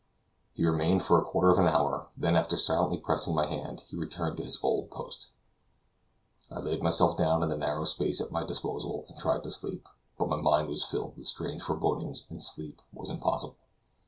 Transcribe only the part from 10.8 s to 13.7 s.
filled with strange forebodings, and sleep was impossible.